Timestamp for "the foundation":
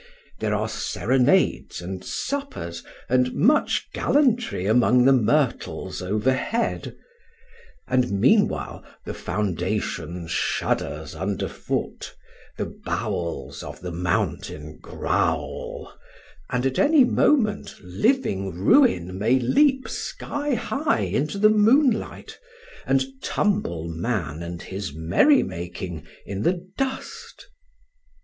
9.05-10.25